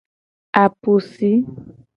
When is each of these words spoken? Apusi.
Apusi. 0.61 1.31